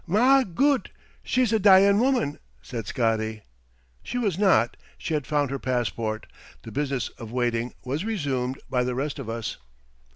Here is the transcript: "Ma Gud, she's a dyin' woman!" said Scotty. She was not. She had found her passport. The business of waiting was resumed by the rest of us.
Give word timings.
"Ma 0.07 0.41
Gud, 0.41 0.89
she's 1.21 1.53
a 1.53 1.59
dyin' 1.59 1.99
woman!" 1.99 2.39
said 2.63 2.87
Scotty. 2.87 3.43
She 4.01 4.17
was 4.17 4.39
not. 4.39 4.75
She 4.97 5.13
had 5.13 5.27
found 5.27 5.51
her 5.51 5.59
passport. 5.59 6.25
The 6.63 6.71
business 6.71 7.09
of 7.19 7.31
waiting 7.31 7.75
was 7.85 8.03
resumed 8.03 8.59
by 8.67 8.83
the 8.83 8.95
rest 8.95 9.19
of 9.19 9.29
us. 9.29 9.57